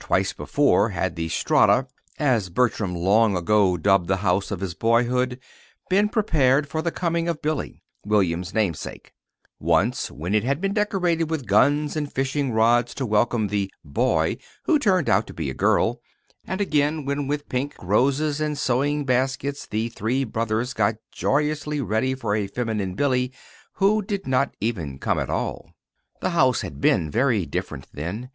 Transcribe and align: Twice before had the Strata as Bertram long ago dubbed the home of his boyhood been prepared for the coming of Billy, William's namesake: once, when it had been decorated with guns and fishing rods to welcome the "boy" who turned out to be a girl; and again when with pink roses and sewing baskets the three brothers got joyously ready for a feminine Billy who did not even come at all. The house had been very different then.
Twice 0.00 0.32
before 0.32 0.88
had 0.88 1.14
the 1.14 1.28
Strata 1.28 1.86
as 2.18 2.48
Bertram 2.50 2.92
long 2.92 3.36
ago 3.36 3.76
dubbed 3.76 4.08
the 4.08 4.16
home 4.16 4.42
of 4.50 4.58
his 4.58 4.74
boyhood 4.74 5.38
been 5.88 6.08
prepared 6.08 6.66
for 6.68 6.82
the 6.82 6.90
coming 6.90 7.28
of 7.28 7.40
Billy, 7.40 7.84
William's 8.04 8.52
namesake: 8.52 9.12
once, 9.60 10.10
when 10.10 10.34
it 10.34 10.42
had 10.42 10.60
been 10.60 10.72
decorated 10.72 11.30
with 11.30 11.46
guns 11.46 11.94
and 11.94 12.12
fishing 12.12 12.50
rods 12.50 12.94
to 12.94 13.06
welcome 13.06 13.46
the 13.46 13.72
"boy" 13.84 14.38
who 14.64 14.76
turned 14.76 15.08
out 15.08 15.28
to 15.28 15.32
be 15.32 15.48
a 15.48 15.54
girl; 15.54 16.00
and 16.48 16.60
again 16.60 17.04
when 17.04 17.28
with 17.28 17.48
pink 17.48 17.76
roses 17.80 18.40
and 18.40 18.58
sewing 18.58 19.04
baskets 19.04 19.66
the 19.66 19.88
three 19.88 20.24
brothers 20.24 20.74
got 20.74 20.96
joyously 21.12 21.80
ready 21.80 22.12
for 22.12 22.34
a 22.34 22.48
feminine 22.48 22.96
Billy 22.96 23.32
who 23.74 24.02
did 24.02 24.26
not 24.26 24.52
even 24.60 24.98
come 24.98 25.20
at 25.20 25.30
all. 25.30 25.70
The 26.20 26.30
house 26.30 26.62
had 26.62 26.80
been 26.80 27.08
very 27.08 27.46
different 27.46 27.86
then. 27.92 28.30